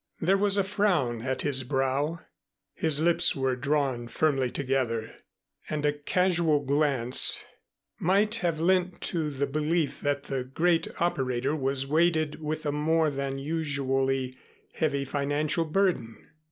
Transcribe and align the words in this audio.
There 0.19 0.35
was 0.35 0.57
a 0.57 0.63
frown 0.63 1.21
at 1.21 1.43
his 1.43 1.61
brow, 1.63 2.21
his 2.73 2.99
lips 2.99 3.35
were 3.35 3.55
drawn 3.55 4.07
firmly 4.07 4.49
together 4.49 5.13
and 5.69 5.85
a 5.85 5.93
casual 5.93 6.61
glance 6.61 7.45
might 7.99 8.33
have 8.37 8.59
lent 8.59 8.99
to 9.01 9.29
the 9.29 9.45
belief 9.45 10.01
that 10.01 10.23
the 10.23 10.43
great 10.43 10.87
operator 10.99 11.55
was 11.55 11.85
weighted 11.85 12.41
with 12.41 12.65
a 12.65 12.71
more 12.71 13.11
than 13.11 13.37
usually 13.37 14.35
heavy 14.73 15.05
financial 15.05 15.65
burden. 15.65 16.29